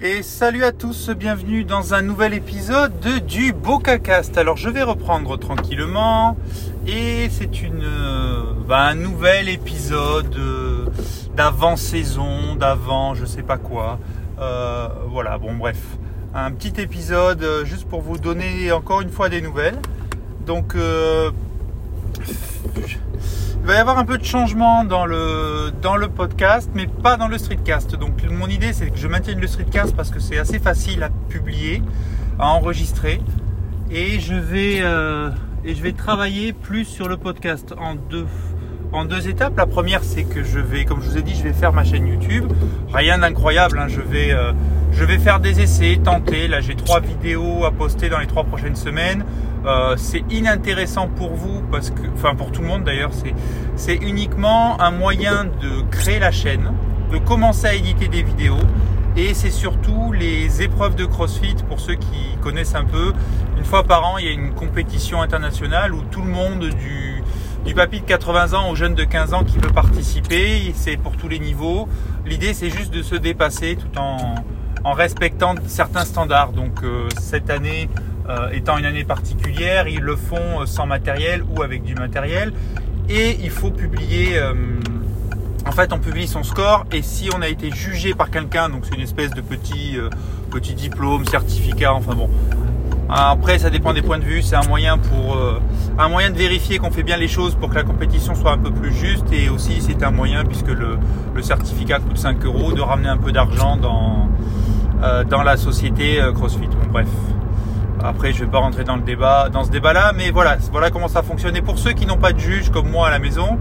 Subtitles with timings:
[0.00, 4.36] Et salut à tous, bienvenue dans un nouvel épisode de, du BocaCast.
[4.36, 6.36] Alors je vais reprendre tranquillement
[6.84, 10.86] et c'est une euh, bah, un nouvel épisode euh,
[11.36, 14.00] d'avant-saison, d'avant je sais pas quoi.
[14.40, 15.78] Euh, voilà, bon bref,
[16.34, 19.78] un petit épisode euh, juste pour vous donner encore une fois des nouvelles.
[20.44, 21.30] Donc euh,
[23.64, 25.72] il va y avoir un peu de changement dans le,
[26.14, 27.96] podcast, mais pas dans le streetcast.
[27.96, 31.08] Donc mon idée c'est que je maintienne le streetcast parce que c'est assez facile à
[31.30, 31.82] publier,
[32.38, 33.22] à enregistrer.
[33.90, 35.30] Et je vais, euh,
[35.96, 39.56] travailler plus sur le podcast en deux, étapes.
[39.56, 41.84] La première c'est que je vais, comme je vous ai dit, je vais faire ma
[41.84, 42.44] chaîne YouTube.
[42.92, 43.86] Rien d'incroyable, hein.
[44.14, 44.52] euh,
[44.92, 46.48] je vais faire des essais, tenter.
[46.48, 49.24] Là j'ai trois vidéos à poster dans les trois prochaines semaines.
[49.66, 53.12] Euh, c'est inintéressant pour vous parce que, enfin pour tout le monde d'ailleurs,
[53.76, 56.72] c'est uniquement un moyen de créer la chaîne,
[57.10, 58.58] de commencer à éditer des vidéos
[59.16, 63.14] et c'est surtout les épreuves de CrossFit pour ceux qui connaissent un peu.
[63.56, 66.68] Une fois par an, il y a une compétition internationale où tout le monde
[67.64, 71.16] du papy de 80 ans au jeune de 15 ans qui peut participer, c'est pour
[71.16, 71.88] tous les niveaux.
[72.26, 76.52] L'idée c'est juste de se dépasser tout en respectant certains standards.
[76.52, 77.88] Donc euh, cette année
[78.52, 82.52] étant une année particulière, ils le font euh, sans matériel ou avec du matériel.
[83.08, 84.54] Et il faut publier, euh,
[85.66, 88.86] en fait on publie son score et si on a été jugé par quelqu'un, donc
[88.86, 90.08] c'est une espèce de petit, euh,
[90.50, 92.30] petit diplôme, certificat, enfin bon.
[93.08, 97.02] Après ça dépend des points de vue, c'est un moyen euh, de vérifier qu'on fait
[97.02, 100.02] bien les choses pour que la compétition soit un peu plus juste et aussi c'est
[100.02, 100.98] un moyen puisque le,
[101.42, 104.30] certificat coûte 5 euros de ramener un peu d'argent dans,
[105.02, 106.68] euh, dans la société euh, CrossFit.
[106.68, 107.08] Bon, bref.
[108.04, 111.08] Après, je vais pas rentrer dans le débat, dans ce débat-là, mais voilà, voilà comment
[111.08, 111.56] ça fonctionne.
[111.56, 113.58] Et pour ceux qui n'ont pas de juge comme moi à la maison,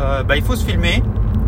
[0.00, 1.00] euh, bah, il faut se filmer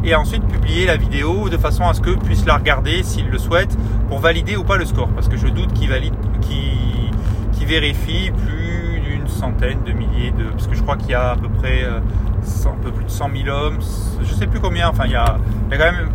[0.04, 3.38] et ensuite publier la vidéo de façon à ce que puissent la regarder s'ils le
[3.38, 3.76] souhaitent
[4.08, 5.08] pour valider ou pas le score.
[5.08, 10.66] Parce que je doute qu'ils valide, qu'ils, vérifient plus d'une centaine de milliers de, parce
[10.66, 12.00] que je crois qu'il y a à peu près euh,
[12.42, 13.78] 100 un peu plus de 100 000 hommes,
[14.22, 14.88] je sais plus combien.
[14.88, 15.36] Enfin, il y a,
[15.70, 16.08] quand même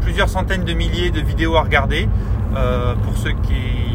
[0.00, 2.08] plusieurs centaines de milliers de vidéos à regarder
[2.56, 3.93] euh, pour ceux qui ne-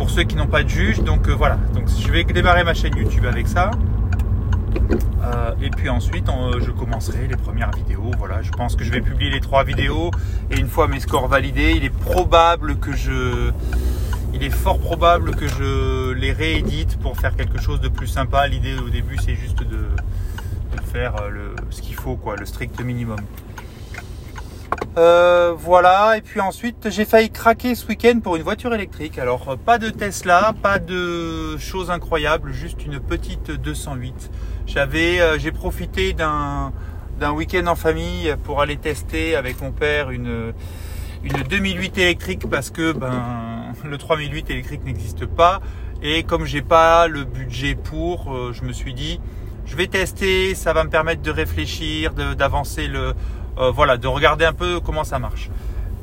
[0.00, 1.00] pour ceux qui n'ont pas de juge.
[1.02, 1.58] Donc euh, voilà.
[1.74, 3.70] Donc je vais démarrer ma chaîne YouTube avec ça.
[5.22, 8.10] Euh, et puis ensuite, on- je commencerai les premières vidéos.
[8.18, 10.10] Voilà, je pense que je vais publier les trois vidéos.
[10.50, 13.50] Et une fois mes scores validés, il est probable que je,
[14.32, 18.46] il est fort probable que je les réédite pour faire quelque chose de plus sympa.
[18.46, 19.66] L'idée au début, c'est juste de,
[20.76, 23.20] de faire euh, le, ce qu'il faut, quoi, le strict minimum.
[24.96, 29.18] Euh, voilà, et puis ensuite j'ai failli craquer ce week-end pour une voiture électrique.
[29.18, 34.30] Alors euh, pas de Tesla, pas de choses incroyables, juste une petite 208.
[34.66, 36.72] J'avais, euh, j'ai profité d'un
[37.32, 40.52] week-end en famille pour aller tester avec mon père une
[41.22, 45.60] une 2008 électrique parce que ben le 3008 électrique n'existe pas
[46.02, 49.20] et comme j'ai pas le budget pour, je me suis dit
[49.70, 53.14] je vais tester, ça va me permettre de réfléchir, d'avancer le
[53.58, 55.48] euh, voilà, de regarder un peu comment ça marche.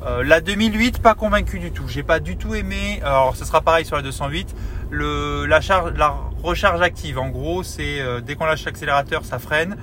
[0.05, 1.88] Euh, la 2008, pas convaincu du tout.
[1.88, 3.01] J'ai pas du tout aimé.
[3.03, 4.56] Alors, ce sera pareil sur la 208.
[4.89, 9.39] Le, la charge, la recharge active, en gros, c'est euh, dès qu'on lâche l'accélérateur, ça
[9.39, 9.75] freine.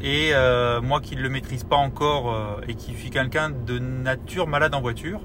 [0.00, 3.78] Et euh, moi qui ne le maîtrise pas encore euh, et qui suis quelqu'un de
[3.78, 5.20] nature malade en voiture,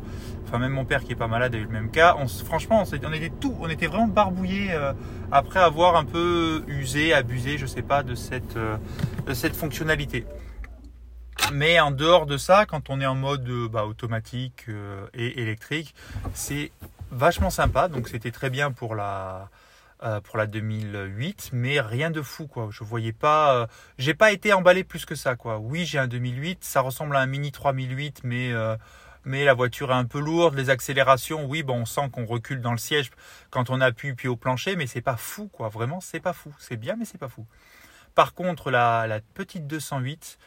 [0.45, 2.16] enfin même mon père qui est pas malade a eu le même cas.
[2.45, 4.72] Franchement, on, était tout, on était vraiment barbouillé
[5.34, 8.78] après avoir un peu usé, abusé, je sais pas, de cette euh,
[9.25, 10.25] de cette fonctionnalité.
[11.51, 15.41] Mais en dehors de ça, quand on est en mode euh, bah, automatique euh, et
[15.41, 15.95] électrique,
[16.34, 16.72] c'est
[17.11, 17.88] vachement sympa.
[17.88, 19.50] Donc c'était très bien pour la
[20.03, 22.68] euh, pour la 2008, mais rien de fou quoi.
[22.72, 25.58] Je voyais pas, euh, j'ai pas été emballé plus que ça quoi.
[25.59, 28.75] Oui, j'ai un 2008, ça ressemble à un Mini 3008, mais euh,
[29.25, 32.59] mais la voiture est un peu lourde, les accélérations, oui, bon, on sent qu'on recule
[32.62, 33.09] dans le siège
[33.52, 35.69] quand on appuie puis au plancher, mais c'est pas fou quoi.
[35.69, 36.53] Vraiment, c'est pas fou.
[36.59, 37.46] C'est bien, mais c'est pas fou.
[38.16, 40.38] Par contre, la, la petite 208,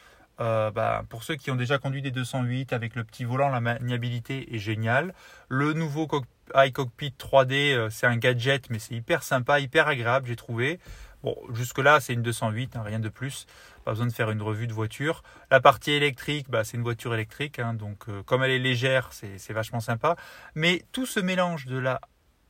[0.41, 3.61] euh, bah, pour ceux qui ont déjà conduit des 208 avec le petit volant, la
[3.61, 5.15] maniabilité est géniale.
[5.49, 10.27] Le nouveau cock- iCockpit 3D, euh, c'est un gadget, mais c'est hyper sympa, hyper agréable,
[10.27, 10.79] j'ai trouvé.
[11.23, 13.47] Bon, jusque-là, c'est une 208, hein, rien de plus.
[13.85, 15.23] Pas besoin de faire une revue de voiture.
[15.51, 19.11] La partie électrique, bah, c'est une voiture électrique, hein, donc euh, comme elle est légère,
[19.13, 20.17] c'est vachement sympa.
[20.55, 22.01] Mais tout ce mélange de la,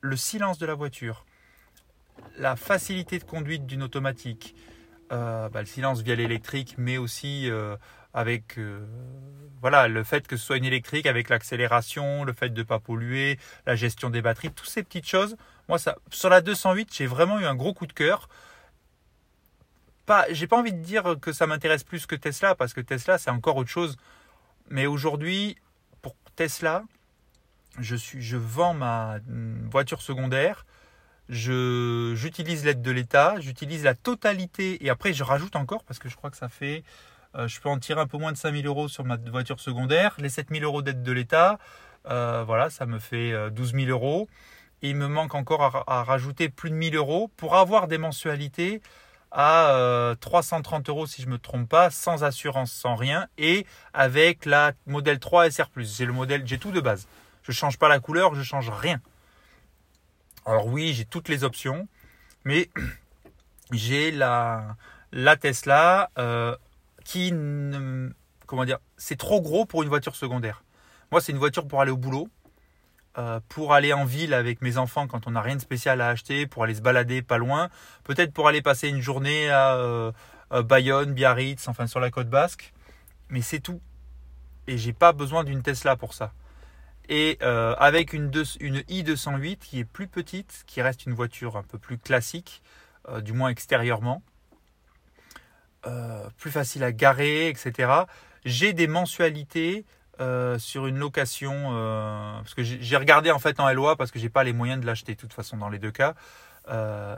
[0.01, 1.25] le silence de la voiture,
[2.39, 4.55] la facilité de conduite d'une automatique,
[5.13, 7.51] euh, bah, le silence via l'électrique, mais aussi
[8.13, 8.59] avec
[9.67, 12.79] voilà le fait que ce soit une électrique, avec l'accélération, le fait de ne pas
[12.79, 13.37] polluer,
[13.67, 15.37] la gestion des batteries, toutes ces petites choses.
[15.69, 18.29] Moi, ça, sur la 208, j'ai vraiment eu un gros coup de cœur.
[20.07, 23.19] Pas, j'ai pas envie de dire que ça m'intéresse plus que Tesla, parce que Tesla,
[23.19, 23.97] c'est encore autre chose.
[24.71, 25.57] Mais aujourd'hui,
[26.01, 26.85] pour Tesla,
[27.81, 29.17] je, suis, je vends ma
[29.73, 30.65] voiture secondaire,
[31.29, 36.15] j'utilise l'aide de l'État, j'utilise la totalité et après je rajoute encore parce que je
[36.15, 36.85] crois que ça fait,
[37.37, 40.15] euh, je peux en tirer un peu moins de 5000 euros sur ma voiture secondaire,
[40.19, 41.59] les 7000 euros d'aide de l'État,
[42.09, 44.29] euh, voilà, ça me fait 12 000 euros.
[44.83, 48.83] Et il me manque encore à, rajouter plus de 1000 euros pour avoir des mensualités
[49.33, 54.45] à 330 euros si je ne me trompe pas, sans assurance, sans rien, et avec
[54.45, 55.71] la modèle 3 SR+.
[55.77, 57.09] J'ai le modèle, j'ai tout de base.
[57.43, 59.01] Je change pas la couleur, je change rien.
[60.47, 61.89] Alors oui, j'ai toutes les options,
[62.45, 62.71] mais
[63.73, 64.77] j'ai la,
[65.13, 66.57] la Tesla euh,
[67.07, 68.11] qui ne,
[68.47, 70.65] comment dire, c'est trop gros pour une voiture secondaire.
[71.13, 72.29] Moi, c'est une voiture pour aller au boulot,
[73.17, 76.09] euh, pour aller en ville avec mes enfants quand on n'a rien de spécial à
[76.09, 77.71] acheter, pour aller se balader pas loin,
[78.03, 80.11] peut-être pour aller passer une journée à euh,
[80.65, 82.73] Bayonne, Biarritz, enfin sur la côte basque,
[83.31, 83.81] mais c'est tout.
[84.67, 86.33] Et j'ai pas besoin d'une Tesla pour ça
[87.09, 91.63] et euh, avec une, une, i208 qui est plus petite, qui reste une voiture un
[91.63, 92.63] peu plus classique,
[93.23, 94.25] du moins extérieurement,
[95.87, 97.93] euh, plus facile à garer, etc.
[98.45, 99.85] J'ai des mensualités
[100.59, 101.73] sur une location,
[102.39, 104.87] parce que j'ai regardé en fait en LOA parce que j'ai pas les moyens de
[104.87, 106.15] l'acheter de toute façon dans les deux cas,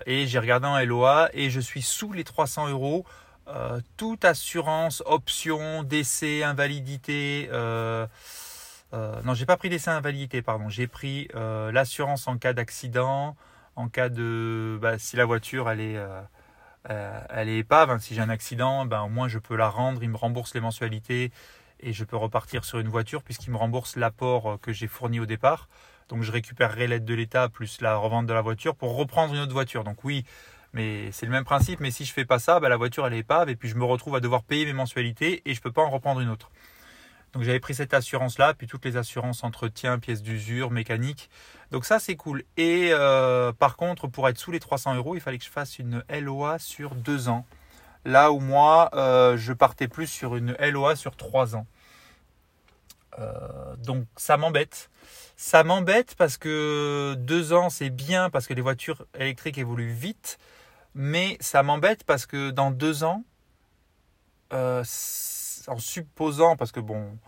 [0.05, 3.07] et j'ai regardé en LOA et je suis sous les 300 euros.
[3.97, 7.49] toute assurance, option, décès, invalidité,
[8.95, 10.69] euh, non, j'ai pas pris l'essai invalidité, pardon.
[10.69, 13.37] J'ai pris euh, l'assurance en cas d'accident,
[13.77, 15.99] en cas de, bah, si la voiture elle est,
[16.91, 19.57] euh, euh, elle est épave, hein, si j'ai un accident, ben au moins je peux
[19.57, 21.31] la rendre, il me rembourse les mensualités
[21.81, 25.27] et je peux repartir sur une voiture puisqu'il me rembourse l'apport que j'ai fourni au
[25.27, 25.69] départ.
[26.09, 29.41] Donc je récupérerai l'aide de l'État plus la revente de la voiture pour reprendre une
[29.41, 29.85] autre voiture.
[29.85, 30.25] Donc oui,
[30.73, 31.81] mais c'est le même principe.
[31.81, 33.77] Mais si je fais pas ça, ben, la voiture elle est épave et puis je
[33.77, 36.51] me retrouve à devoir payer mes mensualités et je peux pas en reprendre une autre.
[37.33, 41.29] Donc j'avais pris cette assurance-là, puis toutes les assurances entretien, pièces d'usure, mécanique.
[41.71, 42.45] Donc ça c'est cool.
[42.57, 45.79] Et euh, par contre, pour être sous les 300 euros, il fallait que je fasse
[45.79, 47.45] une LOA sur deux ans.
[48.05, 51.67] Là où moi, euh, je partais plus sur une LOA sur trois ans.
[53.19, 54.89] Euh, donc ça m'embête.
[55.37, 60.39] Ça m'embête parce que deux ans c'est bien parce que les voitures électriques évoluent vite.
[60.95, 63.23] Mais ça m'embête parce que dans deux ans,
[65.69, 67.19] en supposant, parce que bon,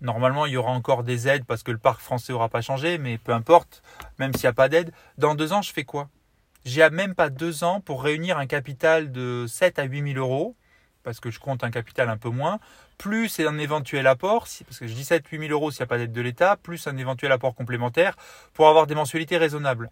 [0.00, 2.98] normalement il y aura encore des aides parce que le parc français n'aura pas changé,
[2.98, 3.82] mais peu importe,
[4.18, 6.08] même s'il n'y a pas d'aide, dans deux ans je fais quoi?
[6.64, 10.54] J'ai même pas deux ans pour réunir un capital de 7 à 8 000 euros,
[11.02, 12.58] parce que je compte un capital un peu moins,
[12.98, 15.86] plus un éventuel apport, parce que je dis 7 8 000 euros s'il n'y a
[15.86, 18.16] pas d'aide de l'État, plus un éventuel apport complémentaire
[18.52, 19.90] pour avoir des mensualités raisonnables.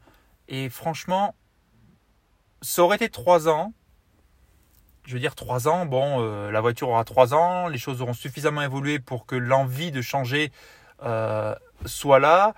[0.49, 1.35] Et franchement,
[2.61, 3.73] ça aurait été trois ans,
[5.06, 8.12] je veux dire, trois ans, bon, euh, la voiture aura trois ans, les choses auront
[8.12, 10.50] suffisamment évolué pour que l'envie de changer
[11.03, 11.55] euh,
[11.85, 12.55] soit là.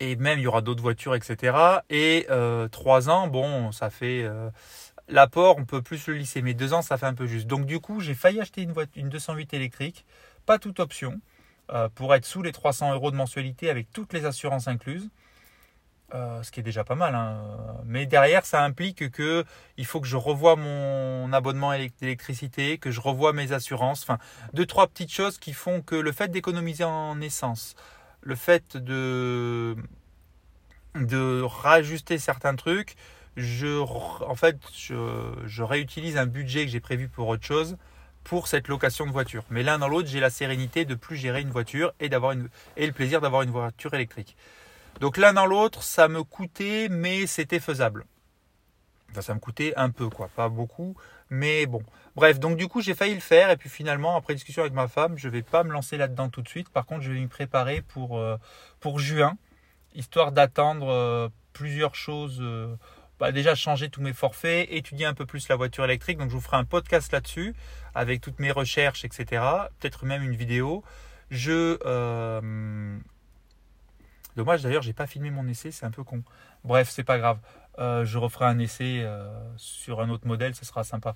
[0.00, 1.56] Et même, il y aura d'autres voitures, etc.
[1.90, 4.28] Et euh, trois ans, bon, ça fait...
[5.06, 7.46] L'apport, on peut plus le lisser, mais deux ans, ça fait un peu juste.
[7.46, 10.06] Donc du coup, j'ai failli acheter une, voiture, une 208 électrique,
[10.46, 11.20] pas toute option,
[11.94, 15.10] pour être sous les 300 euros de mensualité avec toutes les assurances incluses.
[16.12, 17.14] Euh, ce qui est déjà pas mal.
[17.14, 17.38] Hein.
[17.86, 19.44] Mais derrière, ça implique que
[19.78, 24.02] il faut que je revoie mon abonnement d'électricité, que je revoie mes assurances.
[24.02, 24.18] Enfin,
[24.52, 27.74] deux trois petites choses qui font que le fait d'économiser en essence,
[28.20, 29.76] le fait de
[30.94, 32.96] de rajuster certains trucs,
[33.36, 37.76] je en fait je, je réutilise un budget que j'ai prévu pour autre chose
[38.24, 39.44] pour cette location de voiture.
[39.50, 42.86] Mais l'un dans l'autre, j'ai la sérénité de plus gérer une voiture et une et
[42.86, 44.36] le plaisir d'avoir une voiture électrique.
[45.00, 48.06] Donc l'un dans l'autre, ça me coûtait, mais c'était faisable.
[49.10, 50.96] Enfin, ça me coûtait un peu, quoi, pas beaucoup,
[51.30, 51.82] mais bon.
[52.16, 54.88] Bref, donc du coup, j'ai failli le faire, et puis finalement, après discussion avec ma
[54.88, 56.68] femme, je ne vais pas me lancer là-dedans tout de suite.
[56.68, 58.36] Par contre, je vais me préparer pour, euh,
[58.96, 59.36] juin,
[59.94, 62.38] histoire d'attendre euh, plusieurs choses.
[62.40, 62.74] Euh,
[63.20, 66.18] bah, déjà changer tous mes forfaits, étudier un peu plus la voiture électrique.
[66.18, 67.54] Donc je vous ferai un podcast là-dessus
[67.94, 69.42] avec toutes mes recherches, etc.
[69.78, 70.82] Peut-être même une vidéo.
[71.30, 71.78] Je
[74.36, 76.22] Dommage d'ailleurs, j'ai pas filmé mon essai, c'est un peu con.
[76.64, 77.38] Bref, c'est pas grave.
[77.78, 81.14] Euh, je referai un essai euh, sur un autre modèle, ce sera sympa.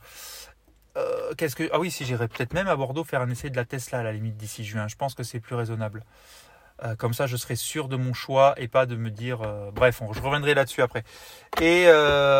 [0.97, 3.65] Euh, que ah oui, si j'irai peut-être même à Bordeaux faire un essai de la
[3.65, 4.89] Tesla à la limite d'ici juin.
[4.89, 6.05] Je pense que c'est plus raisonnable.
[6.99, 9.41] comme ça, je serai sûr de mon choix et pas de me dire.
[9.73, 11.05] bref, je reviendrai là-dessus après.
[11.61, 11.87] Et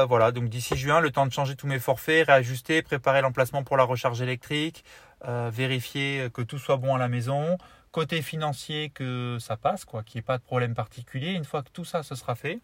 [0.09, 3.77] voilà, donc d'ici juin, le temps de changer tous mes forfaits, réajuster, préparer l'emplacement pour
[3.77, 4.85] la recharge électrique,
[5.25, 7.59] vérifier que tout soit bon à la maison,
[7.99, 11.33] Côté financier, que ça passe, quoi, qu'il n'y ait pas de problème particulier.
[11.33, 12.61] Une fois que tout ça se sera fait,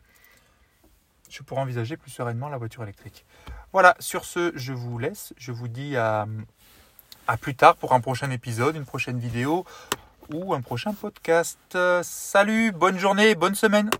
[1.28, 3.24] je pourrai envisager plus sereinement la voiture électrique.
[3.72, 5.34] Voilà, sur ce, je vous laisse.
[5.36, 6.28] Je vous dis à,
[7.26, 9.64] à plus tard pour un prochain épisode, une prochaine vidéo.
[10.32, 11.58] ou un prochain podcast.
[12.02, 13.90] Salut, bonne journée, bonne semaine.